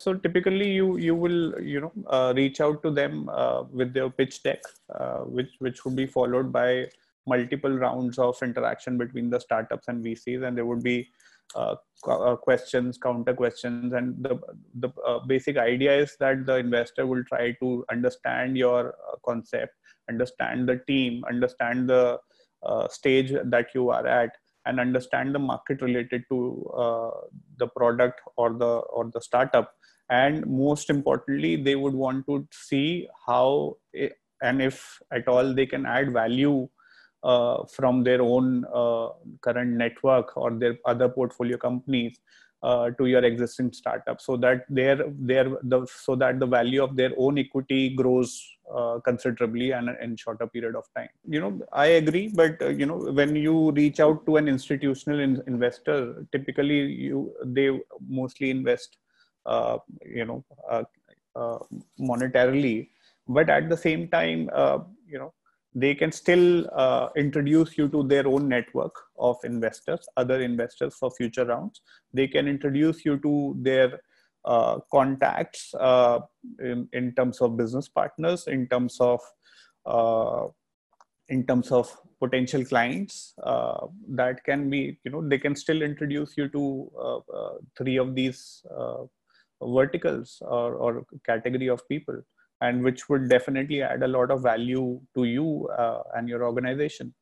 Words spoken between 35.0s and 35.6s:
at all